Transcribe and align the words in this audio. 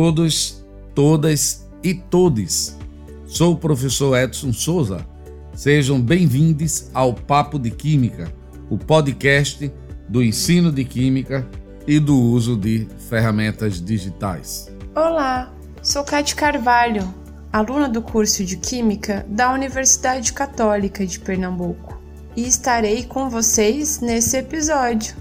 Todos, 0.00 0.64
todas 0.94 1.68
e 1.82 1.92
todes. 1.92 2.78
Sou 3.26 3.54
o 3.54 3.56
professor 3.56 4.16
Edson 4.16 4.52
Souza. 4.52 5.04
Sejam 5.52 6.00
bem-vindos 6.00 6.88
ao 6.94 7.12
Papo 7.12 7.58
de 7.58 7.72
Química, 7.72 8.32
o 8.70 8.78
podcast 8.78 9.68
do 10.08 10.22
ensino 10.22 10.70
de 10.70 10.84
química 10.84 11.44
e 11.84 11.98
do 11.98 12.16
uso 12.16 12.56
de 12.56 12.86
ferramentas 13.08 13.84
digitais. 13.84 14.72
Olá, 14.94 15.52
sou 15.82 16.04
Cátia 16.04 16.36
Carvalho, 16.36 17.12
aluna 17.52 17.88
do 17.88 18.00
curso 18.00 18.44
de 18.44 18.56
Química 18.56 19.26
da 19.28 19.52
Universidade 19.52 20.32
Católica 20.32 21.04
de 21.04 21.18
Pernambuco, 21.18 22.00
e 22.36 22.46
estarei 22.46 23.02
com 23.02 23.28
vocês 23.28 23.98
nesse 23.98 24.36
episódio. 24.36 25.16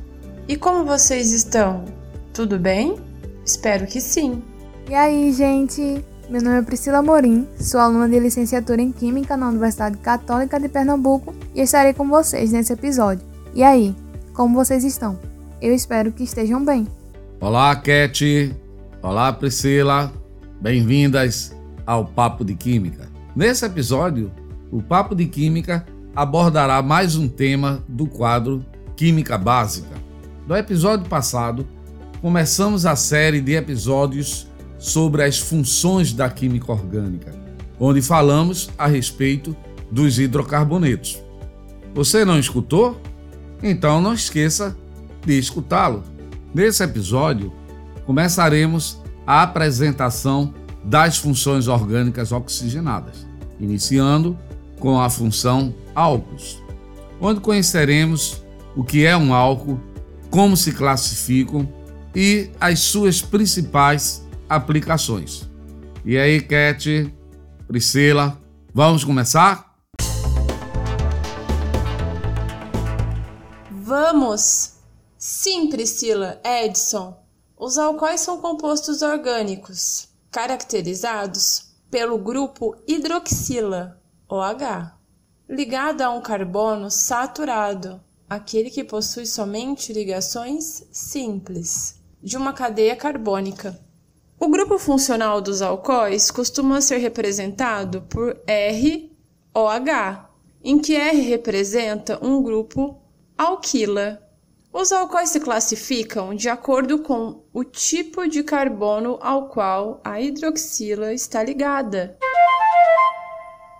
E 0.47 0.55
como 0.55 0.85
vocês 0.85 1.31
estão? 1.31 1.83
Tudo 2.31 2.59
bem? 2.59 2.95
Espero 3.43 3.87
que 3.87 3.99
sim. 3.99 4.43
E 4.89 4.95
aí, 4.95 5.33
gente? 5.33 6.01
Meu 6.29 6.41
nome 6.41 6.59
é 6.59 6.61
Priscila 6.61 7.01
Morim, 7.01 7.45
sou 7.59 7.77
aluna 7.77 8.07
de 8.07 8.17
licenciatura 8.21 8.81
em 8.81 8.89
Química 8.89 9.35
na 9.35 9.49
Universidade 9.49 9.97
Católica 9.97 10.57
de 10.57 10.69
Pernambuco 10.69 11.35
e 11.53 11.59
estarei 11.59 11.91
com 11.91 12.07
vocês 12.07 12.53
nesse 12.53 12.71
episódio. 12.71 13.21
E 13.53 13.63
aí, 13.63 13.93
como 14.33 14.55
vocês 14.55 14.85
estão? 14.85 15.19
Eu 15.61 15.75
espero 15.75 16.13
que 16.13 16.23
estejam 16.23 16.63
bem. 16.63 16.87
Olá, 17.41 17.75
Cat. 17.75 18.55
Olá, 19.01 19.33
Priscila. 19.33 20.09
Bem-vindas 20.61 21.53
ao 21.85 22.05
Papo 22.05 22.45
de 22.45 22.55
Química. 22.55 23.09
Nesse 23.35 23.65
episódio, 23.65 24.31
o 24.71 24.81
Papo 24.81 25.13
de 25.13 25.25
Química 25.25 25.85
abordará 26.15 26.81
mais 26.81 27.17
um 27.17 27.27
tema 27.27 27.83
do 27.89 28.07
quadro 28.07 28.65
Química 28.95 29.37
Básica. 29.37 29.95
No 30.47 30.55
episódio 30.55 31.09
passado, 31.09 31.67
começamos 32.21 32.85
a 32.85 32.95
série 32.95 33.41
de 33.41 33.53
episódios 33.53 34.46
sobre 34.77 35.23
as 35.23 35.39
funções 35.39 36.13
da 36.13 36.29
química 36.29 36.71
orgânica, 36.71 37.33
onde 37.79 38.01
falamos 38.01 38.69
a 38.77 38.87
respeito 38.87 39.55
dos 39.91 40.19
hidrocarbonetos. 40.19 41.21
Você 41.93 42.23
não 42.23 42.37
escutou? 42.37 42.99
Então 43.61 44.01
não 44.01 44.13
esqueça 44.13 44.77
de 45.25 45.37
escutá-lo. 45.37 46.03
Nesse 46.53 46.83
episódio, 46.83 47.51
começaremos 48.05 49.01
a 49.25 49.43
apresentação 49.43 50.53
das 50.83 51.17
funções 51.17 51.67
orgânicas 51.67 52.31
oxigenadas, 52.31 53.27
iniciando 53.59 54.37
com 54.79 54.99
a 54.99 55.09
função 55.09 55.73
álcools, 55.93 56.63
onde 57.19 57.41
conheceremos 57.41 58.43
o 58.75 58.83
que 58.83 59.05
é 59.05 59.17
um 59.17 59.33
álcool, 59.33 59.79
como 60.29 60.55
se 60.55 60.71
classificam 60.71 61.67
e 62.15 62.51
as 62.59 62.79
suas 62.79 63.21
principais 63.21 64.26
aplicações. 64.49 65.49
E 66.05 66.17
aí, 66.17 66.41
Cat, 66.41 67.13
Priscila, 67.67 68.39
vamos 68.73 69.03
começar? 69.03 69.75
Vamos! 73.69 74.73
Sim, 75.17 75.69
Priscila, 75.69 76.39
Edson. 76.45 77.17
Os 77.57 77.77
alcoóis 77.77 78.21
são 78.21 78.39
compostos 78.39 79.01
orgânicos, 79.01 80.09
caracterizados 80.29 81.73
pelo 81.89 82.17
grupo 82.17 82.75
hidroxila, 82.87 83.99
OH, 84.29 84.91
ligado 85.49 86.01
a 86.01 86.11
um 86.11 86.21
carbono 86.21 86.91
saturado, 86.91 88.01
aquele 88.29 88.69
que 88.69 88.83
possui 88.83 89.25
somente 89.25 89.93
ligações 89.93 90.85
simples 90.91 91.99
de 92.21 92.37
uma 92.37 92.53
cadeia 92.53 92.95
carbônica. 92.95 93.79
O 94.39 94.49
grupo 94.49 94.77
funcional 94.77 95.41
dos 95.41 95.63
alcoóis 95.63 96.29
costuma 96.29 96.79
ser 96.79 96.97
representado 96.97 98.03
por 98.03 98.39
ROH, 98.47 100.29
em 100.63 100.77
que 100.77 100.95
R 100.95 101.21
representa 101.21 102.23
um 102.23 102.43
grupo 102.43 103.01
alquila. 103.35 104.21
Os 104.71 104.91
alcoóis 104.91 105.29
se 105.29 105.39
classificam 105.39 106.35
de 106.35 106.49
acordo 106.49 106.99
com 106.99 107.43
o 107.51 107.63
tipo 107.63 108.27
de 108.27 108.43
carbono 108.43 109.17
ao 109.21 109.49
qual 109.49 109.99
a 110.03 110.21
hidroxila 110.21 111.13
está 111.13 111.41
ligada. 111.43 112.15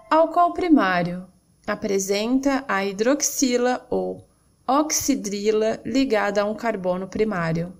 Álcool 0.09 0.53
primário 0.53 1.27
apresenta 1.67 2.65
a 2.67 2.83
hidroxila 2.83 3.85
ou 3.91 4.25
oxidrila 4.67 5.79
ligada 5.85 6.41
a 6.41 6.45
um 6.45 6.55
carbono 6.55 7.07
primário 7.07 7.73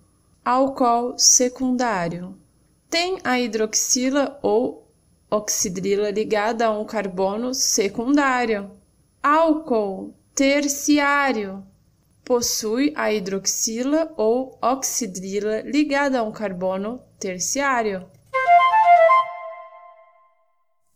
álcool 0.45 1.15
secundário. 1.17 2.37
Tem 2.89 3.19
a 3.21 3.37
hidroxila 3.37 4.39
ou 4.41 4.89
oxidrila 5.29 6.09
ligada 6.09 6.67
a 6.67 6.71
um 6.71 6.85
carbono 6.85 7.53
secundário. 7.53 8.71
Álcool 9.21 10.13
terciário 10.33 11.65
possui 12.23 12.93
a 12.95 13.11
hidroxila 13.11 14.13
ou 14.15 14.57
oxidrila 14.61 15.61
ligada 15.61 16.19
a 16.19 16.23
um 16.23 16.31
carbono 16.31 17.01
terciário. 17.19 18.05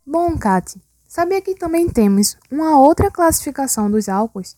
Bom, 0.06 0.38
Kate, 0.38 0.80
sabia 1.06 1.42
que 1.42 1.54
também 1.54 1.90
temos 1.90 2.38
uma 2.50 2.78
outra 2.78 3.10
classificação 3.10 3.90
dos 3.90 4.08
álcools? 4.08 4.56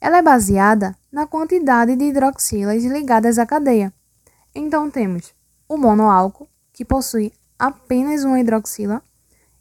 Ela 0.00 0.18
é 0.18 0.22
baseada 0.22 0.96
na 1.10 1.26
quantidade 1.26 1.96
de 1.96 2.04
hidroxilas 2.04 2.84
ligadas 2.84 3.38
à 3.38 3.46
cadeia. 3.46 3.92
Então 4.54 4.90
temos 4.90 5.34
o 5.68 5.76
monoálcool, 5.76 6.49
que 6.80 6.84
possui 6.86 7.30
apenas 7.58 8.24
uma 8.24 8.40
hidroxila, 8.40 9.02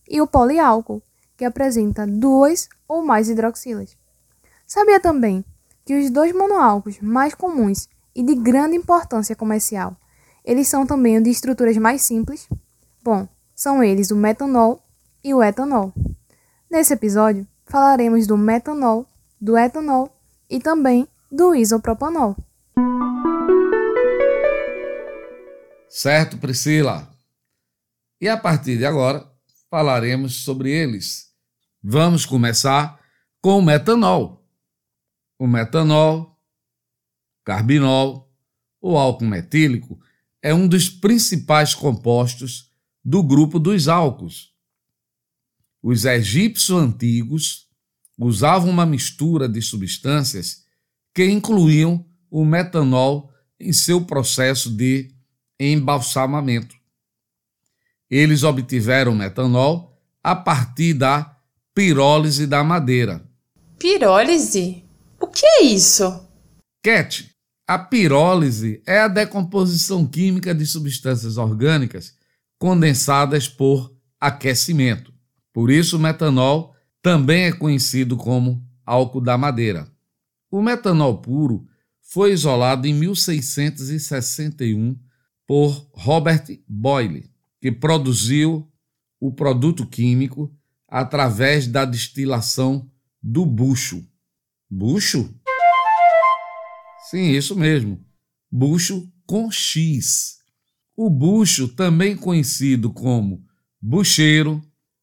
e 0.09 0.21
o 0.21 0.25
poliálcool, 0.25 1.03
que 1.35 1.43
apresenta 1.43 2.07
duas 2.07 2.69
ou 2.87 3.03
mais 3.03 3.27
hidroxilas. 3.27 3.97
Sabia 4.65 5.01
também 5.01 5.43
que 5.83 5.99
os 5.99 6.09
dois 6.09 6.31
monoálcools 6.31 7.01
mais 7.01 7.35
comuns 7.35 7.89
e 8.15 8.23
de 8.23 8.35
grande 8.35 8.77
importância 8.77 9.35
comercial, 9.35 9.97
eles 10.45 10.69
são 10.69 10.85
também 10.85 11.21
de 11.21 11.29
estruturas 11.29 11.75
mais 11.75 12.03
simples? 12.03 12.47
Bom, 13.03 13.27
são 13.53 13.83
eles 13.83 14.11
o 14.11 14.15
metanol 14.15 14.81
e 15.21 15.33
o 15.33 15.43
etanol. 15.43 15.91
Nesse 16.71 16.93
episódio, 16.93 17.45
falaremos 17.65 18.27
do 18.27 18.37
metanol, 18.37 19.05
do 19.41 19.57
etanol 19.57 20.09
e 20.49 20.57
também 20.57 21.05
do 21.29 21.53
isopropanol. 21.53 22.37
Certo, 25.89 26.37
Priscila? 26.37 27.11
E 28.21 28.29
a 28.29 28.37
partir 28.37 28.77
de 28.77 28.85
agora 28.85 29.27
falaremos 29.71 30.43
sobre 30.43 30.71
eles. 30.71 31.33
Vamos 31.81 32.27
começar 32.27 33.03
com 33.41 33.57
o 33.57 33.61
metanol. 33.61 34.47
O 35.39 35.47
metanol, 35.47 36.39
carbinol, 37.43 38.31
o 38.79 38.97
álcool 38.97 39.25
metílico 39.25 39.99
é 40.43 40.53
um 40.53 40.67
dos 40.67 40.89
principais 40.89 41.73
compostos 41.73 42.71
do 43.03 43.23
grupo 43.23 43.57
dos 43.57 43.87
álcools. 43.87 44.53
Os 45.81 46.05
egípcios 46.05 46.77
antigos 46.77 47.67
usavam 48.15 48.69
uma 48.69 48.85
mistura 48.85 49.49
de 49.49 49.59
substâncias 49.59 50.65
que 51.15 51.25
incluíam 51.25 52.05
o 52.29 52.45
metanol 52.45 53.33
em 53.59 53.73
seu 53.73 54.05
processo 54.05 54.69
de 54.69 55.17
embalsamamento. 55.59 56.75
Eles 58.09 58.43
obtiveram 58.43 59.13
metanol 59.13 59.99
a 60.23 60.35
partir 60.35 60.93
da 60.93 61.37
pirólise 61.75 62.47
da 62.47 62.63
madeira. 62.63 63.23
Pirólise? 63.77 64.83
O 65.19 65.27
que 65.27 65.45
é 65.45 65.63
isso? 65.63 66.27
Cat, 66.81 67.29
a 67.67 67.77
pirólise 67.77 68.81
é 68.85 69.01
a 69.01 69.07
decomposição 69.07 70.07
química 70.07 70.55
de 70.55 70.65
substâncias 70.65 71.37
orgânicas 71.37 72.15
condensadas 72.57 73.47
por 73.47 73.93
aquecimento. 74.19 75.13
Por 75.53 75.69
isso, 75.69 75.97
o 75.97 75.99
metanol 75.99 76.75
também 77.01 77.43
é 77.43 77.51
conhecido 77.51 78.17
como 78.17 78.63
álcool 78.85 79.21
da 79.21 79.37
madeira. 79.37 79.87
O 80.49 80.61
metanol 80.61 81.19
puro 81.19 81.67
foi 82.01 82.31
isolado 82.31 82.87
em 82.87 82.93
1661 82.93 84.97
por 85.49 85.89
Robert 85.93 86.45
Boyle, 86.67 87.27
que 87.59 87.71
produziu 87.71 88.71
o 89.19 89.31
produto 89.33 89.83
químico 89.83 90.55
através 90.87 91.65
da 91.65 91.85
destilação 91.85 92.87
do 93.19 93.47
bucho. 93.47 94.07
Bucho? 94.69 95.33
Sim, 97.09 97.31
isso 97.31 97.55
mesmo. 97.55 97.99
Bucho 98.51 99.11
com 99.25 99.51
X. 99.51 100.37
O 100.95 101.09
bucho, 101.09 101.67
também 101.69 102.15
conhecido 102.15 102.93
como 102.93 103.43
bucheiro, 103.81 104.61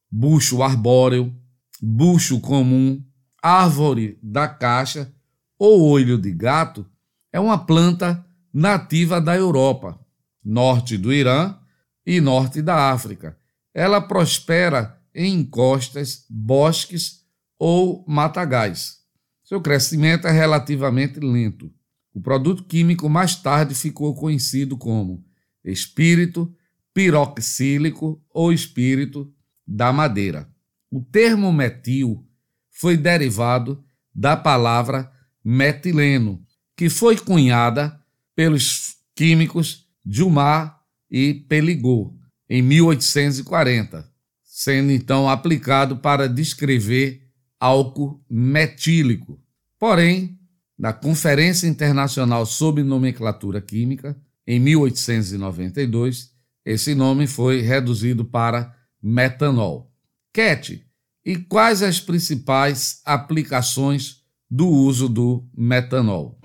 bucho 0.08 0.62
arbóreo, 0.62 1.34
bucho 1.82 2.38
comum, 2.38 3.04
árvore 3.42 4.16
da 4.22 4.46
caixa 4.46 5.12
ou 5.58 5.90
olho 5.90 6.16
de 6.16 6.30
gato, 6.30 6.86
é 7.32 7.40
uma 7.40 7.58
planta 7.58 8.24
nativa 8.54 9.20
da 9.20 9.34
Europa 9.34 10.05
norte 10.46 10.96
do 10.96 11.12
Irã 11.12 11.58
e 12.06 12.20
norte 12.20 12.62
da 12.62 12.92
África. 12.92 13.36
Ela 13.74 14.00
prospera 14.00 15.02
em 15.12 15.40
encostas, 15.40 16.24
bosques 16.30 17.24
ou 17.58 18.04
matagais. 18.06 18.98
Seu 19.42 19.60
crescimento 19.60 20.28
é 20.28 20.30
relativamente 20.30 21.18
lento. 21.18 21.72
O 22.14 22.20
produto 22.20 22.62
químico 22.64 23.08
mais 23.08 23.34
tarde 23.34 23.74
ficou 23.74 24.14
conhecido 24.14 24.76
como 24.76 25.24
espírito 25.64 26.54
piroxílico 26.94 28.22
ou 28.30 28.52
espírito 28.52 29.32
da 29.66 29.92
madeira. 29.92 30.48
O 30.90 31.02
termo 31.02 31.52
metil 31.52 32.24
foi 32.70 32.96
derivado 32.96 33.84
da 34.14 34.36
palavra 34.36 35.10
metileno, 35.44 36.40
que 36.76 36.88
foi 36.88 37.18
cunhada 37.18 38.00
pelos 38.34 38.96
químicos 39.14 39.85
Dumas 40.06 40.70
e 41.10 41.34
Peligot 41.34 42.14
em 42.48 42.62
1840, 42.62 44.08
sendo 44.44 44.92
então 44.92 45.28
aplicado 45.28 45.96
para 45.96 46.28
descrever 46.28 47.22
álcool 47.58 48.24
metílico. 48.30 49.40
Porém, 49.76 50.38
na 50.78 50.92
Conferência 50.92 51.66
Internacional 51.66 52.46
sobre 52.46 52.84
Nomenclatura 52.84 53.60
Química, 53.60 54.16
em 54.46 54.60
1892, 54.60 56.30
esse 56.64 56.94
nome 56.94 57.26
foi 57.26 57.60
reduzido 57.60 58.24
para 58.24 58.72
metanol. 59.02 59.92
Cat, 60.32 60.86
e 61.24 61.36
quais 61.36 61.82
as 61.82 61.98
principais 61.98 63.00
aplicações 63.04 64.22
do 64.48 64.68
uso 64.68 65.08
do 65.08 65.44
metanol? 65.52 66.38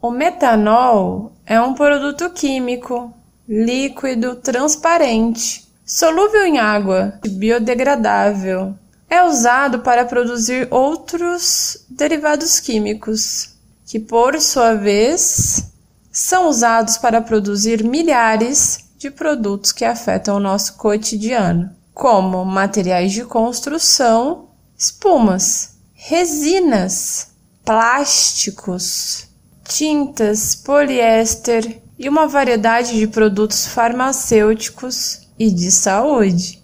O 0.00 0.10
metanol 0.10 1.37
é 1.48 1.58
um 1.58 1.72
produto 1.72 2.28
químico, 2.28 3.10
líquido, 3.48 4.36
transparente, 4.36 5.66
solúvel 5.82 6.44
em 6.44 6.58
água 6.58 7.18
e 7.24 7.30
biodegradável. 7.30 8.74
É 9.08 9.22
usado 9.22 9.78
para 9.78 10.04
produzir 10.04 10.68
outros 10.70 11.86
derivados 11.88 12.60
químicos, 12.60 13.54
que 13.86 13.98
por 13.98 14.38
sua 14.42 14.74
vez 14.74 15.72
são 16.12 16.50
usados 16.50 16.98
para 16.98 17.22
produzir 17.22 17.82
milhares 17.82 18.84
de 18.98 19.10
produtos 19.10 19.72
que 19.72 19.86
afetam 19.86 20.36
o 20.36 20.40
nosso 20.40 20.74
cotidiano, 20.74 21.70
como 21.94 22.44
materiais 22.44 23.12
de 23.12 23.24
construção, 23.24 24.50
espumas, 24.76 25.78
resinas, 25.94 27.28
plásticos, 27.64 29.27
tintas, 29.68 30.54
poliéster 30.54 31.80
e 31.98 32.08
uma 32.08 32.26
variedade 32.26 32.98
de 32.98 33.06
produtos 33.06 33.66
farmacêuticos 33.66 35.28
e 35.38 35.50
de 35.50 35.70
saúde. 35.70 36.62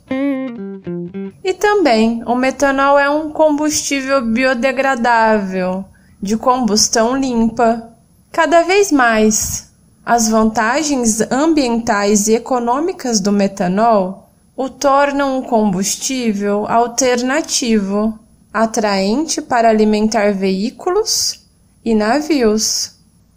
E 1.45 1.53
também 1.53 2.23
o 2.25 2.35
metanol 2.35 2.99
é 2.99 3.09
um 3.09 3.31
combustível 3.31 4.25
biodegradável, 4.25 5.85
de 6.21 6.37
combustão 6.37 7.17
limpa. 7.17 7.91
Cada 8.33 8.63
vez 8.63 8.91
mais, 8.91 9.71
as 10.05 10.29
vantagens 10.29 11.21
ambientais 11.31 12.27
e 12.29 12.35
econômicas 12.35 13.21
do 13.21 13.31
metanol 13.31 14.31
o 14.57 14.69
tornam 14.69 15.39
um 15.39 15.43
combustível 15.43 16.67
alternativo, 16.67 18.19
atraente 18.53 19.43
para 19.43 19.69
alimentar 19.69 20.33
veículos 20.33 21.45
e 21.85 21.95
navios 21.95 22.94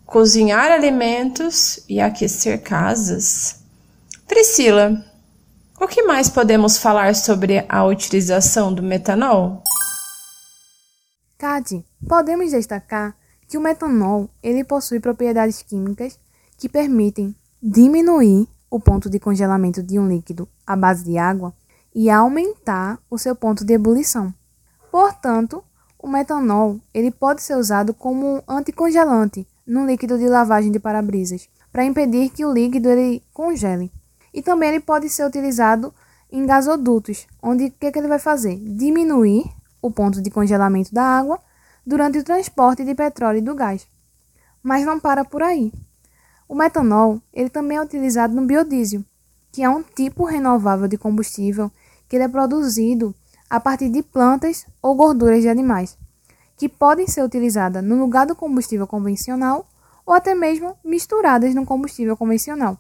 cozinhar 0.08 0.72
alimentos 0.72 1.84
e 1.88 2.00
aquecer 2.00 2.64
casas. 2.64 3.60
Priscila, 4.26 5.04
o 5.80 5.86
que 5.86 6.04
mais 6.04 6.30
podemos 6.30 6.78
falar 6.78 7.14
sobre 7.14 7.66
a 7.68 7.84
utilização 7.84 8.74
do 8.74 8.82
metanol? 8.82 9.62
Cade, 11.38 11.86
podemos 12.08 12.52
destacar 12.52 13.18
que 13.50 13.58
o 13.58 13.62
metanol 13.62 14.30
ele 14.42 14.64
possui 14.64 15.02
propriedades 15.02 15.62
químicas 15.62 16.18
que 16.58 16.70
permitem 16.70 17.36
diminuir 17.62 18.48
o 18.72 18.80
ponto 18.80 19.10
de 19.10 19.20
congelamento 19.20 19.84
de 19.84 20.00
um 20.00 20.08
líquido 20.08 20.48
à 20.66 20.76
base 20.76 21.04
de 21.04 21.18
água 21.18 21.54
e 21.94 22.10
aumentar 22.10 22.98
o 23.10 23.18
seu 23.18 23.36
ponto 23.36 23.66
de 23.66 23.74
ebulição. 23.74 24.34
Portanto, 24.90 25.62
o 26.00 26.08
metanol 26.08 26.80
ele 26.94 27.12
pode 27.12 27.42
ser 27.42 27.58
usado 27.58 27.94
como 27.94 28.38
um 28.38 28.42
anticongelante 28.48 29.46
no 29.68 29.86
líquido 29.86 30.18
de 30.18 30.30
lavagem 30.30 30.72
de 30.72 30.80
para-brisas, 30.80 31.50
para 31.72 31.84
impedir 31.84 32.30
que 32.30 32.46
o 32.46 32.54
líquido 32.54 32.90
ele 32.90 33.22
congele. 33.34 33.92
E 34.34 34.42
também 34.42 34.70
ele 34.70 34.80
pode 34.80 35.10
ser 35.10 35.26
utilizado 35.26 35.94
em 36.32 36.46
gasodutos, 36.46 37.28
onde 37.44 37.66
o 37.66 37.72
que, 37.72 37.92
que 37.92 38.00
ele 38.00 38.08
vai 38.08 38.20
fazer? 38.20 38.56
Diminuir 38.56 39.44
o 39.82 39.92
ponto 39.92 40.22
de 40.22 40.32
congelamento 40.32 40.94
da 40.94 41.04
água 41.04 41.40
durante 41.86 42.18
o 42.18 42.24
transporte 42.24 42.86
de 42.86 42.96
petróleo 42.96 43.40
e 43.40 43.42
do 43.42 43.54
gás. 43.54 43.86
Mas 44.64 44.86
não 44.86 45.00
para 45.00 45.26
por 45.26 45.44
aí. 45.44 45.72
O 46.48 46.56
metanol 46.56 47.22
ele 47.34 47.50
também 47.50 47.78
é 47.78 47.82
utilizado 47.82 48.34
no 48.34 48.46
biodiesel, 48.46 49.04
que 49.52 49.64
é 49.64 49.70
um 49.70 49.84
tipo 49.84 50.24
renovável 50.24 50.88
de 50.88 50.98
combustível 50.98 51.70
que 52.08 52.16
é 52.16 52.28
produzido 52.28 53.14
a 53.50 53.60
partir 53.60 53.90
de 53.90 54.02
plantas 54.02 54.66
ou 54.82 54.96
gorduras 54.96 55.42
de 55.42 55.50
animais 55.50 55.98
que 56.58 56.68
podem 56.68 57.08
ser 57.08 57.24
utilizadas 57.24 57.84
no 57.84 57.98
lugar 58.00 58.26
do 58.26 58.36
combustível 58.36 58.88
convencional 58.88 59.66
ou 60.06 60.14
até 60.14 60.34
mesmo 60.34 60.76
misturadas 60.84 61.54
no 61.54 61.66
combustível 61.66 62.18
convencional. 62.18 62.78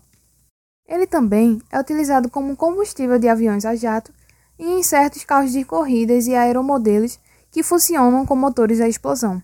Ele 0.87 1.05
também 1.05 1.61
é 1.71 1.79
utilizado 1.79 2.29
como 2.29 2.55
combustível 2.55 3.19
de 3.19 3.27
aviões 3.27 3.65
a 3.65 3.75
jato 3.75 4.11
e 4.57 4.65
em 4.65 4.81
certos 4.81 5.23
carros 5.23 5.51
de 5.51 5.63
corridas 5.63 6.25
e 6.25 6.33
aeromodelos 6.33 7.19
que 7.51 7.61
funcionam 7.61 8.25
com 8.25 8.35
motores 8.35 8.81
a 8.81 8.87
explosão. 8.87 9.41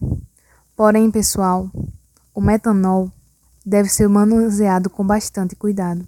Porém, 0.76 1.12
pessoal, 1.12 1.70
o 2.34 2.42
metanol 2.42 3.12
deve 3.66 3.90
ser 3.90 4.08
manuseado 4.08 4.90
com 4.90 5.06
bastante 5.06 5.56
cuidado, 5.56 6.08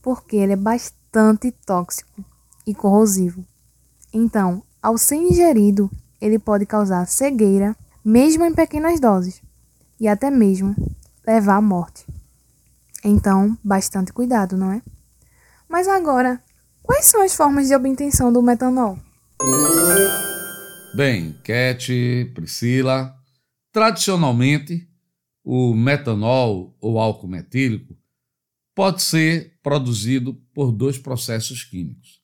porque 0.00 0.36
ele 0.36 0.54
é 0.54 0.56
bastante 0.56 1.52
tóxico 1.64 2.24
e 2.66 2.74
corrosivo. 2.74 3.44
Então, 4.12 4.62
ao 4.82 4.98
ser 4.98 5.16
ingerido, 5.16 5.90
ele 6.22 6.38
pode 6.38 6.64
causar 6.64 7.04
cegueira, 7.08 7.76
mesmo 8.04 8.44
em 8.44 8.54
pequenas 8.54 9.00
doses, 9.00 9.42
e 9.98 10.06
até 10.06 10.30
mesmo 10.30 10.72
levar 11.26 11.56
à 11.56 11.60
morte. 11.60 12.06
Então, 13.04 13.58
bastante 13.62 14.12
cuidado, 14.12 14.56
não 14.56 14.70
é? 14.70 14.80
Mas 15.68 15.88
agora, 15.88 16.40
quais 16.80 17.06
são 17.06 17.24
as 17.24 17.34
formas 17.34 17.66
de 17.66 17.74
obtenção 17.74 18.32
do 18.32 18.40
metanol? 18.40 18.96
Bem, 20.94 21.32
Cat, 21.42 21.90
Priscila, 22.32 23.16
tradicionalmente 23.72 24.88
o 25.42 25.74
metanol 25.74 26.76
ou 26.80 27.00
álcool 27.00 27.26
metílico 27.26 27.96
pode 28.76 29.02
ser 29.02 29.58
produzido 29.60 30.34
por 30.54 30.70
dois 30.70 30.98
processos 30.98 31.64
químicos. 31.64 32.22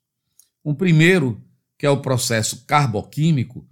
Um 0.65 0.73
primeiro, 0.73 1.43
que 1.77 1.85
é 1.85 1.91
o 1.91 2.01
processo 2.01 2.65
carboquímico, 2.65 3.67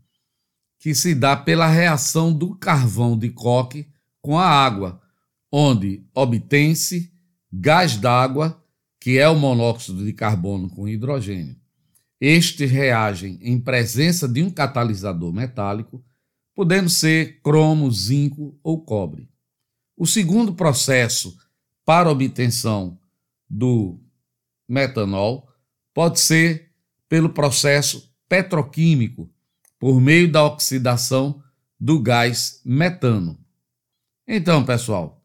que 0.87 0.95
se 0.95 1.17
dá 1.17 1.37
pela 1.37 1.67
reação 1.67 2.33
do 2.33 2.55
carvão 2.55 3.19
de 3.19 3.29
coque 3.31 3.89
com 4.23 4.39
a 4.39 4.47
água, 4.47 5.03
onde 5.51 6.07
obtém-se 6.15 7.13
gás 7.53 7.97
d'água, 7.97 8.65
que 9.01 9.19
é 9.19 9.29
o 9.29 9.35
monóxido 9.35 10.05
de 10.05 10.13
carbono 10.13 10.71
com 10.71 10.87
hidrogênio. 10.87 11.57
Estes 12.21 12.71
reagem 12.71 13.37
em 13.43 13.59
presença 13.59 14.29
de 14.29 14.45
um 14.45 14.49
catalisador 14.49 15.33
metálico, 15.33 16.05
podendo 16.55 16.89
ser 16.89 17.41
cromo, 17.43 17.91
zinco 17.91 18.57
ou 18.63 18.81
cobre. 18.81 19.29
O 19.97 20.07
segundo 20.07 20.55
processo 20.55 21.37
para 21.85 22.09
obtenção 22.09 22.97
do 23.51 23.99
metanol 24.69 25.49
pode 25.93 26.21
ser 26.21 26.71
pelo 27.09 27.31
processo 27.31 28.09
petroquímico, 28.29 29.29
por 29.79 30.01
meio 30.01 30.31
da 30.31 30.45
oxidação 30.45 31.43
do 31.79 32.01
gás 32.01 32.61
metano. 32.65 33.39
Então, 34.27 34.65
pessoal, 34.65 35.23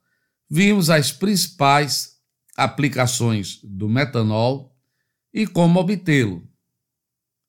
vimos 0.50 0.89
as 0.89 1.12
principais 1.12 2.17
aplicações 2.55 3.60
do 3.63 3.88
metanol 3.88 4.75
e 5.34 5.48
como 5.48 5.79
obtê-lo. 5.79 6.43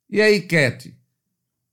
E 0.09 0.21
aí, 0.21 0.41
Cat, 0.43 0.97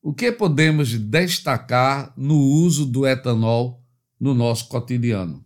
o 0.01 0.13
que 0.13 0.31
podemos 0.31 0.97
destacar 0.97 2.13
no 2.17 2.37
uso 2.37 2.85
do 2.85 3.05
etanol 3.05 3.83
no 4.19 4.33
nosso 4.33 4.67
cotidiano? 4.67 5.45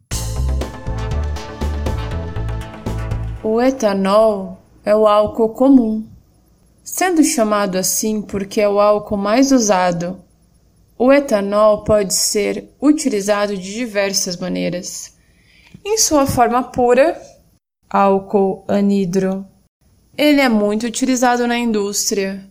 O 3.44 3.62
etanol 3.62 4.64
é 4.86 4.96
o 4.96 5.06
álcool 5.06 5.50
comum 5.50 6.13
sendo 6.84 7.24
chamado 7.24 7.78
assim 7.78 8.22
porque 8.22 8.60
é 8.60 8.68
o 8.68 8.80
álcool 8.80 9.18
mais 9.18 9.52
usado. 9.52 10.24
O 10.98 11.12
etanol 11.12 11.84
pode 11.84 12.14
ser 12.14 12.70
utilizado 12.82 13.58
de 13.58 13.74
diversas 13.74 14.38
maneiras. 14.38 15.14
Em 15.84 15.98
sua 15.98 16.26
forma 16.26 16.64
pura, 16.64 17.22
álcool 17.90 18.64
anidro. 18.68 19.46
Ele 20.18 20.42
é 20.42 20.50
muito 20.50 20.86
utilizado 20.86 21.48
na 21.48 21.58
indústria, 21.58 22.48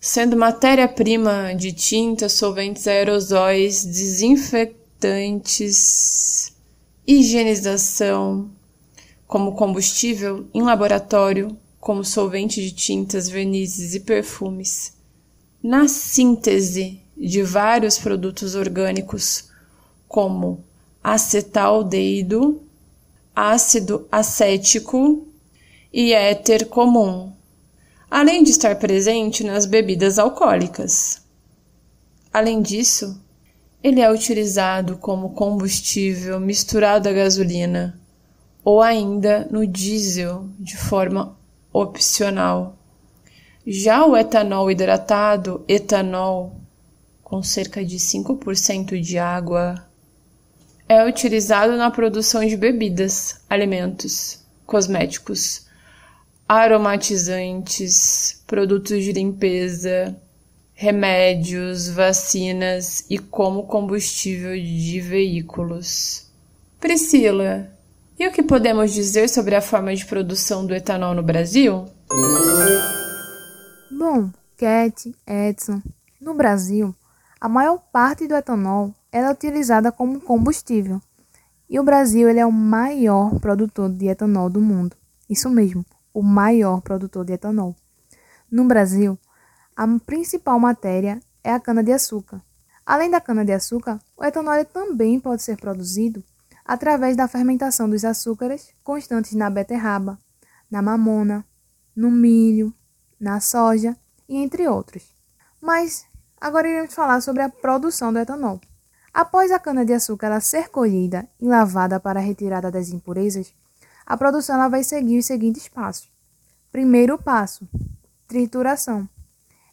sendo 0.00 0.36
matéria-prima 0.36 1.54
de 1.54 1.72
tintas, 1.72 2.34
solventes 2.34 2.86
aerosóis, 2.86 3.84
desinfetantes, 3.84 6.54
higienização, 7.06 8.50
como 9.26 9.56
combustível 9.56 10.46
em 10.54 10.62
laboratório, 10.62 11.58
como 11.84 12.02
solvente 12.02 12.62
de 12.62 12.72
tintas, 12.72 13.28
vernizes 13.28 13.94
e 13.94 14.00
perfumes. 14.00 14.94
Na 15.62 15.86
síntese 15.86 16.98
de 17.14 17.42
vários 17.42 17.98
produtos 17.98 18.54
orgânicos, 18.54 19.50
como 20.08 20.64
acetaldeído, 21.02 22.62
ácido 23.36 24.08
acético 24.10 25.28
e 25.92 26.14
éter 26.14 26.68
comum, 26.68 27.30
além 28.10 28.42
de 28.42 28.52
estar 28.52 28.76
presente 28.76 29.44
nas 29.44 29.66
bebidas 29.66 30.18
alcoólicas. 30.18 31.20
Além 32.32 32.62
disso, 32.62 33.20
ele 33.82 34.00
é 34.00 34.10
utilizado 34.10 34.96
como 34.96 35.34
combustível 35.34 36.40
misturado 36.40 37.10
à 37.10 37.12
gasolina 37.12 38.00
ou 38.64 38.80
ainda 38.80 39.46
no 39.50 39.66
diesel 39.66 40.48
de 40.58 40.78
forma 40.78 41.43
opcional. 41.74 42.78
Já 43.66 44.06
o 44.06 44.16
etanol 44.16 44.70
hidratado, 44.70 45.64
etanol, 45.66 46.54
com 47.22 47.42
cerca 47.42 47.84
de 47.84 47.96
5% 47.96 49.00
de 49.00 49.18
água, 49.18 49.84
é 50.88 51.04
utilizado 51.04 51.76
na 51.76 51.90
produção 51.90 52.46
de 52.46 52.56
bebidas, 52.56 53.40
alimentos, 53.50 54.38
cosméticos, 54.64 55.66
aromatizantes, 56.48 58.44
produtos 58.46 59.02
de 59.02 59.12
limpeza, 59.12 60.16
remédios, 60.74 61.88
vacinas 61.88 63.04
e 63.10 63.18
como 63.18 63.64
combustível 63.64 64.54
de 64.54 65.00
veículos. 65.00 66.30
Priscila, 66.78 67.73
e 68.18 68.26
o 68.28 68.32
que 68.32 68.42
podemos 68.42 68.92
dizer 68.92 69.28
sobre 69.28 69.54
a 69.54 69.60
forma 69.60 69.94
de 69.94 70.06
produção 70.06 70.64
do 70.64 70.74
etanol 70.74 71.14
no 71.14 71.22
Brasil? 71.22 71.84
Bom, 73.90 74.30
Cat, 74.56 75.14
Edson, 75.26 75.82
no 76.20 76.34
Brasil, 76.34 76.94
a 77.40 77.48
maior 77.48 77.78
parte 77.92 78.28
do 78.28 78.36
etanol 78.36 78.94
é 79.10 79.28
utilizada 79.28 79.90
como 79.90 80.20
combustível. 80.20 81.00
E 81.68 81.80
o 81.80 81.82
Brasil 81.82 82.28
ele 82.28 82.38
é 82.38 82.46
o 82.46 82.52
maior 82.52 83.40
produtor 83.40 83.90
de 83.90 84.06
etanol 84.06 84.48
do 84.48 84.60
mundo. 84.60 84.96
Isso 85.28 85.50
mesmo, 85.50 85.84
o 86.12 86.22
maior 86.22 86.80
produtor 86.82 87.24
de 87.24 87.32
etanol. 87.32 87.74
No 88.50 88.64
Brasil, 88.64 89.18
a 89.74 89.86
principal 90.06 90.60
matéria 90.60 91.18
é 91.42 91.52
a 91.52 91.58
cana-de-açúcar. 91.58 92.40
Além 92.86 93.10
da 93.10 93.20
cana-de-açúcar, 93.20 93.98
o 94.16 94.24
etanol 94.24 94.64
também 94.66 95.18
pode 95.18 95.42
ser 95.42 95.56
produzido 95.56 96.22
através 96.64 97.16
da 97.16 97.28
fermentação 97.28 97.88
dos 97.88 98.04
açúcares 98.04 98.72
constantes 98.82 99.34
na 99.34 99.50
beterraba, 99.50 100.18
na 100.70 100.80
mamona, 100.80 101.44
no 101.94 102.10
milho, 102.10 102.72
na 103.20 103.40
soja 103.40 103.96
e 104.28 104.36
entre 104.36 104.66
outros. 104.66 105.14
Mas 105.60 106.06
agora 106.40 106.68
iremos 106.68 106.94
falar 106.94 107.20
sobre 107.20 107.42
a 107.42 107.48
produção 107.48 108.12
do 108.12 108.18
etanol. 108.18 108.60
Após 109.12 109.52
a 109.52 109.58
cana-de-açúcar 109.58 110.40
ser 110.40 110.70
colhida 110.70 111.28
e 111.40 111.46
lavada 111.46 112.00
para 112.00 112.18
a 112.18 112.22
retirada 112.22 112.70
das 112.70 112.88
impurezas, 112.88 113.54
a 114.04 114.16
produção 114.16 114.56
ela 114.56 114.68
vai 114.68 114.82
seguir 114.82 115.18
os 115.18 115.26
seguintes 115.26 115.68
passos. 115.68 116.10
Primeiro 116.72 117.16
passo: 117.16 117.68
trituração. 118.26 119.08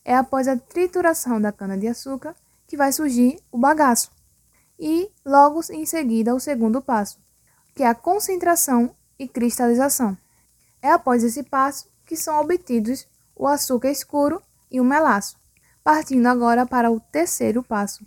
É 0.05 0.15
após 0.15 0.47
a 0.47 0.57
trituração 0.57 1.41
da 1.41 1.51
cana-de-açúcar 1.51 2.35
que 2.67 2.77
vai 2.77 2.91
surgir 2.91 3.39
o 3.51 3.57
bagaço. 3.57 4.11
E 4.83 5.11
logo 5.23 5.61
em 5.69 5.85
seguida 5.85 6.33
o 6.33 6.39
segundo 6.39 6.81
passo, 6.81 7.19
que 7.75 7.83
é 7.83 7.87
a 7.87 7.93
concentração 7.93 8.95
e 9.19 9.27
cristalização. 9.27 10.17
É 10.81 10.91
após 10.91 11.23
esse 11.23 11.43
passo 11.43 11.87
que 12.03 12.17
são 12.17 12.41
obtidos 12.41 13.07
o 13.35 13.47
açúcar 13.47 13.91
escuro 13.91 14.41
e 14.71 14.81
o 14.81 14.83
melaço. 14.83 15.39
Partindo 15.83 16.25
agora 16.25 16.65
para 16.65 16.89
o 16.89 16.99
terceiro 16.99 17.61
passo, 17.61 18.03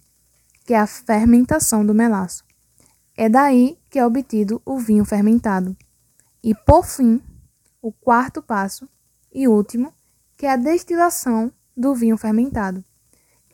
que 0.66 0.74
é 0.74 0.78
a 0.78 0.86
fermentação 0.86 1.86
do 1.86 1.94
melaço. 1.94 2.44
É 3.16 3.28
daí 3.28 3.78
que 3.88 4.00
é 4.00 4.04
obtido 4.04 4.60
o 4.64 4.76
vinho 4.76 5.04
fermentado. 5.04 5.76
E 6.42 6.56
por 6.56 6.84
fim, 6.84 7.22
o 7.80 7.92
quarto 7.92 8.42
passo 8.42 8.88
e 9.32 9.46
último, 9.46 9.94
que 10.36 10.44
é 10.44 10.50
a 10.50 10.56
destilação 10.56 11.52
do 11.76 11.94
vinho 11.94 12.16
fermentado, 12.16 12.84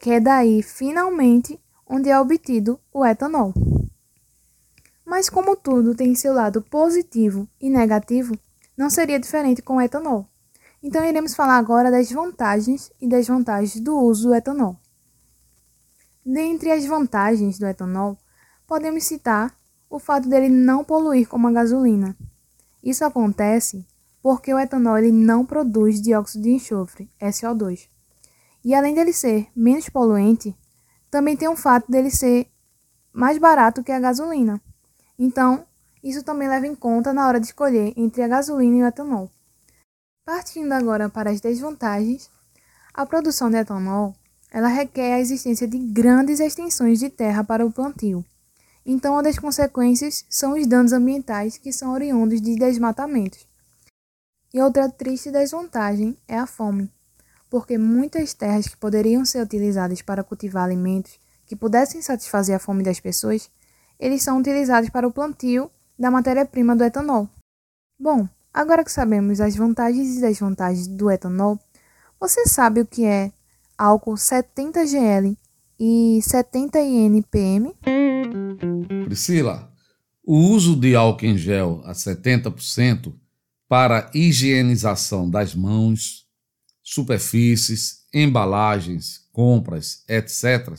que 0.00 0.10
é 0.10 0.20
daí 0.20 0.62
finalmente 0.62 1.60
onde 1.90 2.08
é 2.08 2.18
obtido 2.18 2.78
o 2.92 3.04
etanol. 3.04 3.52
Mas 5.04 5.28
como 5.28 5.56
tudo 5.56 5.94
tem 5.94 6.14
seu 6.14 6.32
lado 6.32 6.62
positivo 6.62 7.48
e 7.60 7.68
negativo, 7.68 8.38
não 8.76 8.88
seria 8.88 9.18
diferente 9.18 9.60
com 9.60 9.76
o 9.76 9.80
etanol. 9.80 10.26
Então 10.82 11.04
iremos 11.04 11.34
falar 11.34 11.58
agora 11.58 11.90
das 11.90 12.10
vantagens 12.10 12.92
e 13.00 13.08
desvantagens 13.08 13.80
do 13.80 13.98
uso 13.98 14.28
do 14.28 14.34
etanol. 14.34 14.76
Dentre 16.24 16.70
as 16.70 16.86
vantagens 16.86 17.58
do 17.58 17.66
etanol, 17.66 18.16
podemos 18.66 19.04
citar 19.04 19.52
o 19.90 19.98
fato 19.98 20.28
dele 20.28 20.48
não 20.48 20.84
poluir 20.84 21.28
como 21.28 21.48
a 21.48 21.52
gasolina, 21.52 22.16
isso 22.82 23.04
acontece 23.04 23.86
porque 24.22 24.52
o 24.52 24.58
etanol 24.58 24.98
ele 24.98 25.12
não 25.12 25.44
produz 25.44 26.00
dióxido 26.00 26.44
de 26.44 26.50
enxofre, 26.50 27.10
SO2. 27.20 27.88
E 28.64 28.74
além 28.74 28.94
dele 28.94 29.12
ser 29.12 29.48
menos 29.54 29.88
poluente, 29.88 30.54
também 31.10 31.36
tem 31.36 31.48
o 31.48 31.56
fato 31.56 31.90
dele 31.90 32.10
ser 32.10 32.46
mais 33.12 33.38
barato 33.38 33.82
que 33.82 33.92
a 33.92 34.00
gasolina. 34.00 34.60
Então, 35.18 35.66
isso 36.02 36.22
também 36.22 36.48
leva 36.48 36.66
em 36.66 36.74
conta 36.74 37.12
na 37.12 37.26
hora 37.26 37.40
de 37.40 37.46
escolher 37.46 37.92
entre 37.96 38.22
a 38.22 38.28
gasolina 38.28 38.76
e 38.76 38.82
o 38.82 38.86
etanol. 38.86 39.30
Partindo 40.24 40.72
agora 40.72 41.08
para 41.08 41.30
as 41.30 41.40
desvantagens, 41.40 42.30
a 42.94 43.04
produção 43.04 43.50
de 43.50 43.56
etanol 43.56 44.14
ela 44.50 44.68
requer 44.68 45.14
a 45.14 45.20
existência 45.20 45.66
de 45.66 45.78
grandes 45.78 46.40
extensões 46.40 46.98
de 46.98 47.08
terra 47.08 47.44
para 47.44 47.64
o 47.64 47.72
plantio. 47.72 48.24
Então, 48.84 49.12
uma 49.12 49.22
das 49.22 49.38
consequências 49.38 50.24
são 50.28 50.58
os 50.58 50.66
danos 50.66 50.92
ambientais 50.92 51.56
que 51.56 51.72
são 51.72 51.92
oriundos 51.92 52.40
de 52.40 52.56
desmatamentos. 52.56 53.46
E 54.52 54.60
outra 54.60 54.88
triste 54.88 55.30
desvantagem 55.30 56.16
é 56.26 56.36
a 56.36 56.46
fome, 56.46 56.90
porque 57.50 57.76
muitas 57.76 58.32
terras 58.32 58.68
que 58.68 58.76
poderiam 58.76 59.24
ser 59.24 59.42
utilizadas 59.42 60.00
para 60.00 60.22
cultivar 60.22 60.64
alimentos 60.64 61.18
que 61.44 61.56
pudessem 61.56 62.00
satisfazer 62.00 62.54
a 62.54 62.60
fome 62.60 62.84
das 62.84 63.00
pessoas, 63.00 63.50
eles 63.98 64.22
são 64.22 64.38
utilizados 64.38 64.88
para 64.88 65.06
o 65.06 65.12
plantio 65.12 65.68
da 65.98 66.10
matéria-prima 66.10 66.76
do 66.76 66.84
etanol. 66.84 67.28
Bom, 67.98 68.26
agora 68.54 68.84
que 68.84 68.92
sabemos 68.92 69.40
as 69.40 69.56
vantagens 69.56 70.16
e 70.16 70.20
desvantagens 70.20 70.86
do 70.86 71.10
etanol, 71.10 71.58
você 72.20 72.46
sabe 72.46 72.80
o 72.80 72.86
que 72.86 73.04
é 73.04 73.32
álcool 73.76 74.14
70GL 74.14 75.36
e 75.78 76.20
70 76.22 76.80
INPM? 76.80 77.74
Priscila, 79.06 79.72
o 80.24 80.36
uso 80.36 80.76
de 80.76 80.94
álcool 80.94 81.26
em 81.26 81.36
gel 81.36 81.82
a 81.84 81.92
70% 81.92 83.12
para 83.68 84.08
higienização 84.14 85.28
das 85.28 85.54
mãos, 85.54 86.19
superfícies, 86.90 88.04
embalagens, 88.12 89.20
compras, 89.30 90.02
etc., 90.08 90.76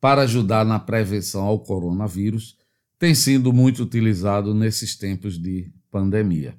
para 0.00 0.22
ajudar 0.22 0.64
na 0.64 0.78
prevenção 0.78 1.42
ao 1.42 1.58
coronavírus, 1.58 2.56
tem 2.96 3.12
sido 3.12 3.52
muito 3.52 3.82
utilizado 3.82 4.54
nesses 4.54 4.94
tempos 4.96 5.36
de 5.36 5.72
pandemia. 5.90 6.56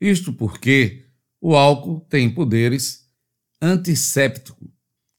Isto 0.00 0.32
porque 0.32 1.04
o 1.40 1.56
álcool 1.56 2.00
tem 2.08 2.32
poderes 2.32 3.08
antisséptico 3.60 4.70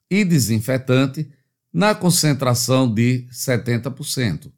e 0.10 0.24
desinfetante 0.24 1.30
na 1.74 1.94
concentração 1.94 2.94
de 2.94 3.28
70%. 3.30 4.50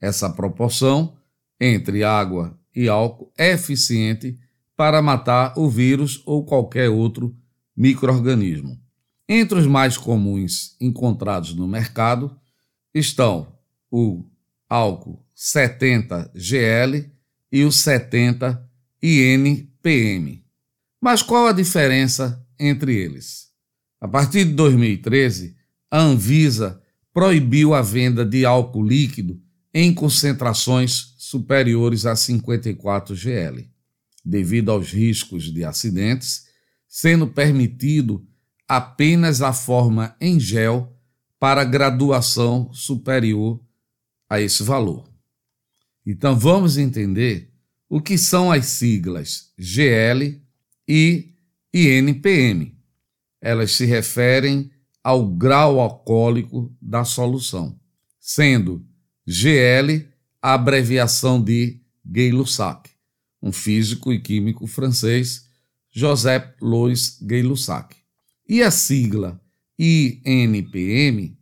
Essa 0.00 0.30
proporção 0.30 1.16
entre 1.60 2.02
água 2.02 2.58
e 2.74 2.88
álcool 2.88 3.30
é 3.36 3.52
eficiente 3.52 4.38
para 4.74 5.02
matar 5.02 5.52
o 5.58 5.68
vírus 5.68 6.22
ou 6.24 6.46
qualquer 6.46 6.88
outro 6.88 7.36
microorganismo. 7.76 8.80
Entre 9.28 9.58
os 9.58 9.66
mais 9.66 9.96
comuns 9.96 10.76
encontrados 10.80 11.54
no 11.54 11.66
mercado 11.66 12.36
estão 12.92 13.54
o 13.90 14.24
álcool 14.68 15.24
70GL 15.36 17.10
e 17.50 17.64
o 17.64 17.72
70 17.72 18.70
INPM. 19.02 20.44
Mas 21.00 21.22
qual 21.22 21.46
a 21.46 21.52
diferença 21.52 22.44
entre 22.58 22.94
eles? 22.96 23.48
A 24.00 24.08
partir 24.08 24.44
de 24.44 24.52
2013, 24.52 25.56
a 25.90 26.00
Anvisa 26.00 26.82
proibiu 27.12 27.74
a 27.74 27.80
venda 27.80 28.24
de 28.24 28.44
álcool 28.44 28.82
líquido 28.82 29.40
em 29.72 29.94
concentrações 29.94 31.14
superiores 31.16 32.06
a 32.06 32.14
54 32.14 33.14
GL. 33.14 33.68
devido 34.24 34.70
aos 34.70 34.90
riscos 34.90 35.52
de 35.52 35.64
acidentes, 35.64 36.43
sendo 36.94 37.26
permitido 37.26 38.24
apenas 38.68 39.42
a 39.42 39.52
forma 39.52 40.14
em 40.20 40.38
gel 40.38 40.96
para 41.40 41.64
graduação 41.64 42.72
superior 42.72 43.60
a 44.30 44.40
esse 44.40 44.62
valor. 44.62 45.04
Então 46.06 46.38
vamos 46.38 46.78
entender 46.78 47.52
o 47.88 48.00
que 48.00 48.16
são 48.16 48.52
as 48.52 48.66
siglas 48.66 49.52
GL 49.58 50.40
e 50.86 51.34
INPM. 51.74 52.78
Elas 53.40 53.72
se 53.72 53.84
referem 53.86 54.70
ao 55.02 55.26
grau 55.26 55.80
alcoólico 55.80 56.72
da 56.80 57.02
solução, 57.02 57.76
sendo 58.20 58.86
GL 59.26 60.06
a 60.40 60.54
abreviação 60.54 61.42
de 61.42 61.80
Gay-Lussac, 62.06 62.88
um 63.42 63.50
físico 63.50 64.12
e 64.12 64.20
químico 64.20 64.64
francês, 64.68 65.43
Joseph 65.94 66.56
Louis 66.60 67.18
Gay-Lussac. 67.22 67.94
E 68.48 68.62
a 68.62 68.70
sigla 68.70 69.40
INPM 69.78 71.38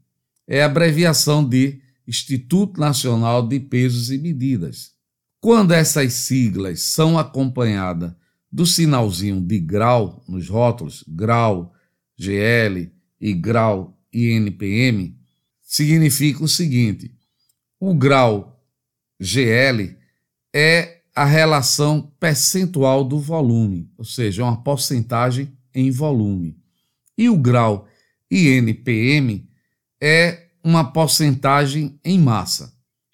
é 0.46 0.62
abreviação 0.62 1.42
de 1.42 1.80
Instituto 2.06 2.78
Nacional 2.78 3.46
de 3.46 3.58
Pesos 3.58 4.10
e 4.10 4.18
Medidas. 4.18 4.92
Quando 5.40 5.72
essas 5.72 6.12
siglas 6.12 6.82
são 6.82 7.18
acompanhadas 7.18 8.12
do 8.50 8.66
sinalzinho 8.66 9.40
de 9.40 9.58
grau 9.58 10.22
nos 10.28 10.48
rótulos, 10.48 11.02
grau, 11.08 11.72
GL 12.18 12.92
e 13.18 13.32
grau 13.32 13.98
INPM, 14.12 15.16
significa 15.62 16.44
o 16.44 16.48
seguinte: 16.48 17.16
o 17.80 17.94
grau 17.94 18.62
GL 19.18 19.96
é 20.54 21.01
a 21.14 21.24
relação 21.24 22.12
percentual 22.18 23.04
do 23.04 23.18
volume, 23.18 23.90
ou 23.98 24.04
seja, 24.04 24.42
uma 24.42 24.62
porcentagem 24.62 25.52
em 25.74 25.90
volume. 25.90 26.56
E 27.16 27.28
o 27.28 27.36
grau 27.36 27.86
INPM 28.30 29.46
é 30.00 30.48
uma 30.64 30.92
porcentagem 30.92 31.98
em 32.04 32.18
massa. 32.18 32.72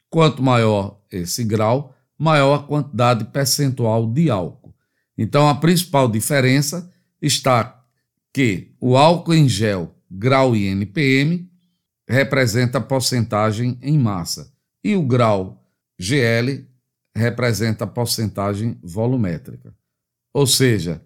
Quanto 0.08 0.42
maior 0.42 1.00
esse 1.10 1.44
grau, 1.44 1.94
maior 2.16 2.54
a 2.54 2.62
quantidade 2.62 3.24
percentual 3.26 4.06
de 4.06 4.30
álcool. 4.30 4.74
Então, 5.16 5.48
a 5.48 5.54
principal 5.54 6.08
diferença 6.08 6.90
está 7.20 7.84
que 8.32 8.74
o 8.80 8.96
álcool 8.96 9.34
em 9.34 9.48
gel 9.48 9.94
grau 10.10 10.54
INPM 10.54 11.50
representa 12.08 12.78
a 12.78 12.80
porcentagem 12.80 13.78
em 13.82 13.98
massa 13.98 14.52
e 14.82 14.94
o 14.94 15.02
grau 15.02 15.68
GL 15.98 16.67
representa 17.18 17.84
a 17.84 17.86
porcentagem 17.86 18.78
volumétrica. 18.82 19.74
Ou 20.32 20.46
seja, 20.46 21.02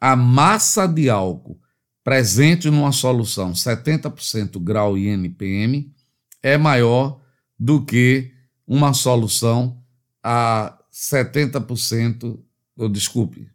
a 0.00 0.14
massa 0.14 0.86
de 0.86 1.08
álcool 1.08 1.60
presente 2.02 2.70
numa 2.70 2.92
solução 2.92 3.52
70% 3.52 4.62
grau 4.62 4.98
INPM 4.98 5.92
é 6.42 6.58
maior 6.58 7.20
do 7.58 7.84
que 7.84 8.32
uma 8.66 8.92
solução 8.92 9.82
a 10.22 10.78
70%, 10.92 12.38
ou 12.76 12.88
desculpe, 12.88 13.50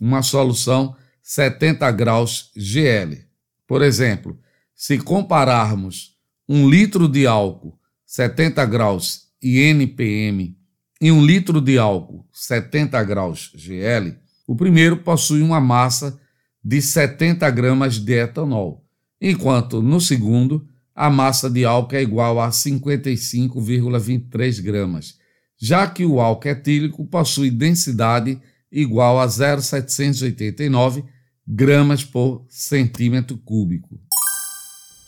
uma 0.00 0.22
solução 0.22 0.96
70 1.22 1.90
graus 1.92 2.50
GL. 2.56 3.24
Por 3.66 3.82
exemplo, 3.82 4.38
se 4.74 4.98
compararmos 4.98 6.16
um 6.48 6.68
litro 6.68 7.06
de 7.06 7.26
álcool 7.26 7.78
70 8.06 8.64
graus 8.66 9.28
INPM 9.42 10.58
e 11.00 11.10
um 11.10 11.24
litro 11.24 11.58
de 11.60 11.78
álcool 11.78 12.26
70 12.32 13.02
graus 13.04 13.52
GL, 13.54 14.14
o 14.46 14.54
primeiro 14.54 14.98
possui 14.98 15.40
uma 15.40 15.58
massa 15.60 16.20
de 16.62 16.82
70 16.82 17.50
gramas 17.50 17.98
de 17.98 18.12
etanol, 18.12 18.84
enquanto 19.20 19.80
no 19.80 20.00
segundo 20.00 20.68
a 20.94 21.08
massa 21.08 21.48
de 21.48 21.64
álcool 21.64 21.96
é 21.96 22.02
igual 22.02 22.38
a 22.38 22.50
55,23 22.50 24.62
gramas, 24.62 25.16
já 25.58 25.86
que 25.86 26.04
o 26.04 26.20
álcool 26.20 26.48
etílico 26.48 27.06
possui 27.06 27.50
densidade 27.50 28.38
igual 28.70 29.18
a 29.18 29.26
0,789 29.26 31.02
gramas 31.46 32.04
por 32.04 32.44
centímetro 32.48 33.38
cúbico. 33.38 33.98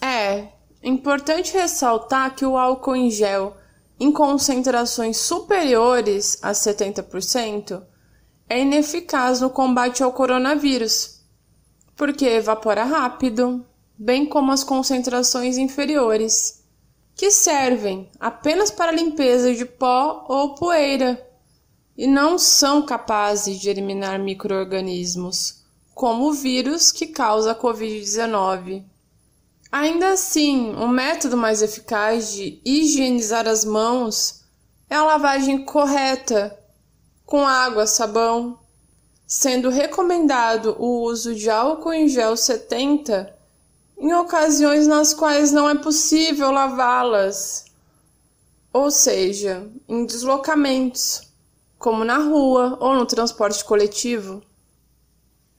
É 0.02 0.48
importante 0.83 1.52
ressaltar 1.52 2.35
que 2.35 2.46
o 2.46 2.57
álcool 2.57 2.96
em 2.96 3.11
gel 3.11 3.59
em 4.03 4.11
concentrações 4.11 5.17
superiores 5.17 6.37
a 6.43 6.51
70% 6.51 7.85
é 8.49 8.61
ineficaz 8.61 9.41
no 9.41 9.49
combate 9.49 10.03
ao 10.03 10.12
coronavírus, 10.12 11.21
porque 11.95 12.27
evapora 12.27 12.83
rápido, 12.83 13.65
bem 13.97 14.27
como 14.27 14.51
as 14.51 14.65
concentrações 14.65 15.57
inferiores, 15.57 16.65
que 17.15 17.31
servem 17.31 18.11
apenas 18.19 18.73
para 18.73 18.91
limpeza 18.91 19.55
de 19.55 19.65
pó 19.65 20.27
ou 20.29 20.57
poeira 20.57 21.25
e 21.97 22.09
não 22.09 22.37
são 22.37 22.85
capazes 22.85 23.61
de 23.61 23.71
eliminar 23.71 24.19
microorganismos, 24.19 25.62
como 25.95 26.29
o 26.29 26.33
vírus 26.33 26.91
que 26.91 27.07
causa 27.07 27.53
a 27.53 27.55
Covid-19. 27.55 28.85
Ainda 29.73 30.11
assim, 30.11 30.75
o 30.75 30.87
método 30.87 31.35
mais 31.35 31.63
eficaz 31.63 32.31
de 32.31 32.61
higienizar 32.63 33.49
as 33.49 33.65
mãos 33.65 34.45
é 34.91 34.95
a 34.95 35.03
lavagem 35.03 35.65
correta 35.65 36.55
com 37.25 37.47
água, 37.49 37.87
sabão, 37.87 38.59
sendo 39.27 39.71
recomendado 39.71 40.77
o 40.79 41.01
uso 41.05 41.35
de 41.35 41.49
álcool 41.49 41.95
em 41.95 42.07
gel 42.07 42.37
70 42.37 43.35
em 43.99 44.13
ocasiões 44.13 44.87
nas 44.87 45.15
quais 45.15 45.51
não 45.53 45.71
é 45.71 45.75
possível 45.77 46.51
lavá-las, 46.51 47.65
ou 48.73 48.91
seja, 48.91 49.67
em 49.89 50.05
deslocamentos, 50.05 51.23
como 51.79 52.05
na 52.05 52.19
rua 52.19 52.77
ou 52.79 52.95
no 52.95 53.07
transporte 53.07 53.65
coletivo. 53.65 54.43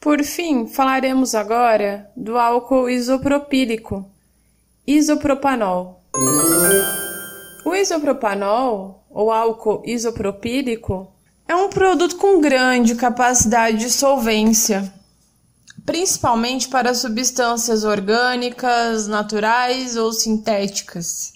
Por 0.03 0.21
fim, 0.21 0.67
falaremos 0.67 1.33
agora 1.33 2.11
do 2.13 2.37
álcool 2.37 2.89
isopropílico, 2.89 4.05
isopropanol. 4.85 6.03
O 7.65 7.73
isopropanol, 7.73 9.05
ou 9.09 9.31
álcool 9.31 9.81
isopropílico, 9.85 11.09
é 11.47 11.55
um 11.55 11.69
produto 11.69 12.17
com 12.17 12.41
grande 12.41 12.95
capacidade 12.95 13.77
de 13.77 13.89
solvência 13.89 14.93
principalmente 15.85 16.69
para 16.69 16.93
substâncias 16.93 17.83
orgânicas, 17.83 19.07
naturais 19.07 19.97
ou 19.97 20.13
sintéticas, 20.13 21.33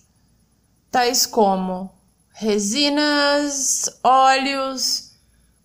tais 0.90 1.26
como 1.26 1.92
resinas, 2.32 3.90
óleos, 4.02 5.12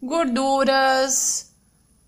gorduras, 0.02 1.51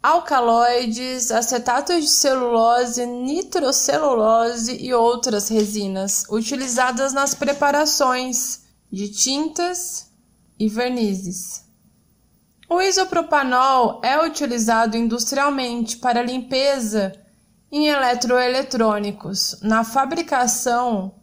alcaloides, 0.05 1.31
acetatos 1.31 2.05
de 2.05 2.11
celulose, 2.11 3.07
nitrocelulose 3.07 4.77
e 4.77 4.93
outras 4.93 5.49
resinas 5.49 6.27
utilizadas 6.29 7.15
nas 7.15 7.35
preparações 7.35 8.65
de 8.93 9.09
tintas 9.09 10.11
e 10.59 10.69
vernizes. 10.69 11.65
O 12.69 12.83
isopropanol 12.83 14.03
é 14.05 14.23
utilizado 14.23 14.95
industrialmente 14.95 15.97
para 15.97 16.23
limpeza 16.23 17.19
em 17.73 17.87
eletroeletrônicos, 17.89 19.59
na 19.63 19.85
fabricação 19.85 21.15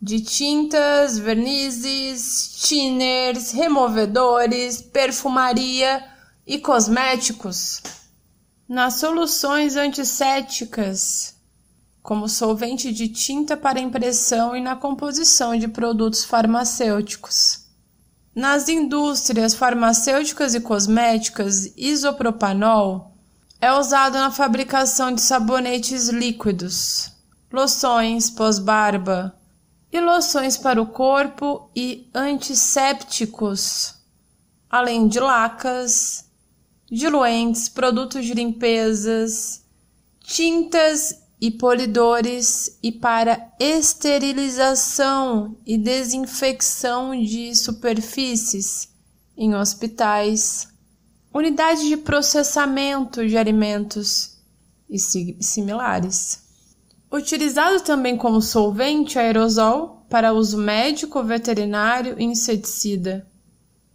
de 0.00 0.20
tintas, 0.20 1.18
vernizes, 1.18 2.56
tinners, 2.62 3.50
removedores, 3.50 4.80
perfumaria 4.80 6.04
e 6.46 6.56
cosméticos, 6.60 7.82
nas 8.68 8.94
soluções 8.94 9.76
antissépticas, 9.76 11.34
como 12.02 12.28
solvente 12.28 12.92
de 12.92 13.08
tinta 13.08 13.56
para 13.56 13.80
impressão 13.80 14.54
e 14.54 14.60
na 14.60 14.76
composição 14.76 15.56
de 15.56 15.66
produtos 15.66 16.22
farmacêuticos. 16.22 17.66
Nas 18.34 18.68
indústrias 18.68 19.54
farmacêuticas 19.54 20.54
e 20.54 20.60
cosméticas, 20.60 21.72
isopropanol 21.76 23.16
é 23.58 23.72
usado 23.72 24.14
na 24.14 24.30
fabricação 24.30 25.12
de 25.12 25.22
sabonetes 25.22 26.08
líquidos, 26.08 27.10
loções 27.50 28.28
pós-barba 28.28 29.34
e 29.90 29.98
loções 29.98 30.58
para 30.58 30.80
o 30.80 30.86
corpo 30.86 31.70
e 31.74 32.08
antissépticos, 32.14 33.94
além 34.70 35.08
de 35.08 35.18
lacas, 35.18 36.27
diluentes, 36.90 37.68
produtos 37.68 38.24
de 38.24 38.34
limpezas, 38.34 39.62
tintas 40.20 41.14
e 41.40 41.50
polidores 41.50 42.78
e 42.82 42.90
para 42.90 43.52
esterilização 43.60 45.56
e 45.64 45.78
desinfecção 45.78 47.18
de 47.22 47.54
superfícies 47.54 48.88
em 49.36 49.54
hospitais, 49.54 50.68
unidade 51.32 51.88
de 51.88 51.96
processamento 51.96 53.26
de 53.26 53.36
alimentos 53.36 54.38
e 54.90 54.98
similares. 54.98 56.42
Utilizado 57.10 57.80
também 57.82 58.16
como 58.16 58.42
solvente 58.42 59.18
aerosol 59.18 60.04
para 60.10 60.32
uso 60.32 60.58
médico, 60.58 61.22
veterinário 61.22 62.16
e 62.18 62.24
inseticida. 62.24 63.26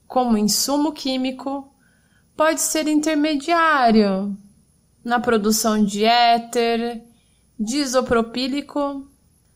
Como 0.08 0.38
insumo 0.38 0.94
químico, 0.94 1.73
pode 2.36 2.62
ser 2.62 2.88
intermediário 2.88 4.38
na 5.04 5.20
produção 5.20 5.84
de 5.84 6.06
éter, 6.06 7.04
de 7.60 7.78
isopropílico, 7.78 9.08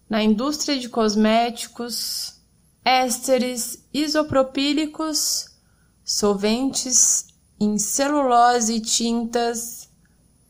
na 0.09 0.23
indústria 0.23 0.79
de 0.79 0.89
cosméticos, 0.89 2.41
ésteres 2.83 3.87
isopropílicos, 3.93 5.55
solventes 6.03 7.27
em 7.59 7.77
celulose 7.77 8.73
e 8.75 8.79
tintas, 8.79 9.89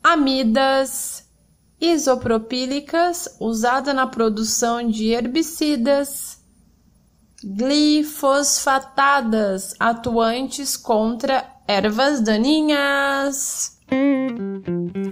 amidas 0.02 1.26
isopropílicas 1.80 3.36
usada 3.40 3.94
na 3.94 4.06
produção 4.06 4.86
de 4.88 5.08
herbicidas, 5.08 6.38
glifosfatadas 7.42 9.74
atuantes 9.78 10.76
contra 10.76 11.57
ervas 11.68 12.22
daninhas. 12.22 13.76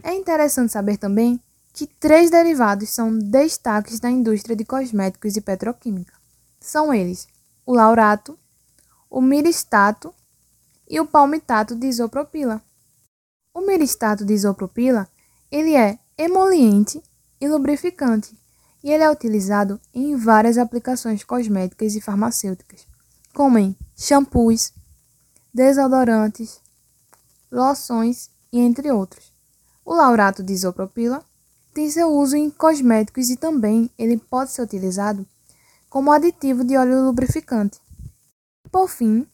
É 0.03 0.15
interessante 0.15 0.73
saber 0.73 0.97
também 0.97 1.39
que 1.75 1.87
três 1.87 2.31
derivados 2.31 2.89
são 2.89 3.17
destaques 3.19 4.01
da 4.01 4.11
indústria 4.11 4.57
de 4.57 4.65
cosméticos 4.65 5.37
e 5.37 5.43
petroquímica. 5.43 6.15
São 6.59 6.95
eles 6.95 7.29
o 7.67 7.75
laurato, 7.75 8.39
o 9.11 9.21
miristato 9.21 10.15
e 10.89 10.99
o 10.99 11.07
palmitato 11.07 11.77
de 11.77 11.87
isopropila. 11.87 12.63
O 13.53 13.61
miristato 13.61 14.25
de 14.25 14.33
isopropila 14.33 15.07
ele 15.51 15.77
é 15.77 15.99
emoliente 16.17 17.03
e 17.39 17.47
lubrificante, 17.47 18.35
e 18.83 18.91
ele 18.91 19.03
é 19.03 19.11
utilizado 19.11 19.79
em 19.93 20.17
várias 20.17 20.57
aplicações 20.57 21.23
cosméticas 21.23 21.95
e 21.95 22.01
farmacêuticas, 22.01 22.87
como 23.35 23.59
em 23.59 23.77
shampoos, 23.95 24.73
desodorantes, 25.57 26.61
loções 27.51 28.29
e 28.53 28.61
entre 28.61 28.93
outros. 28.93 29.33
O 29.87 29.95
laurato 29.95 30.43
de 30.43 30.53
isopropila 30.53 31.25
tem 31.73 31.91
seu 31.91 32.09
uso 32.09 32.37
em 32.37 32.51
cosméticos 32.51 33.31
e 33.31 33.39
também 33.39 33.91
ele 33.97 34.19
pode 34.19 34.51
ser 34.51 34.61
utilizado 34.61 35.27
como 35.89 36.13
aditivo 36.13 36.63
de 36.63 36.77
óleo 36.77 37.07
lubrificante. 37.07 37.81
Por 38.71 38.87
fim, 38.87 39.27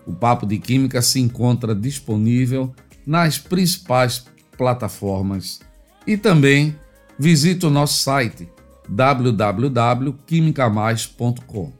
O 0.05 0.13
Papo 0.13 0.45
de 0.45 0.59
Química 0.59 1.01
se 1.01 1.19
encontra 1.19 1.73
disponível 1.73 2.73
nas 3.05 3.37
principais 3.37 4.25
plataformas 4.57 5.61
e 6.05 6.17
também 6.17 6.77
visite 7.17 7.65
o 7.65 7.69
nosso 7.69 7.99
site 7.99 8.51
www.quimicamais.com. 8.87 11.71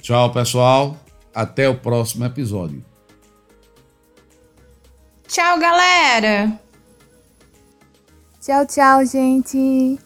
Tchau, 0.00 0.32
pessoal. 0.32 0.96
Até 1.34 1.68
o 1.68 1.76
próximo 1.78 2.24
episódio. 2.26 2.84
Tchau, 5.26 5.58
galera! 5.58 6.60
Tchau, 8.40 8.64
tchau, 8.66 9.04
gente! 9.06 9.98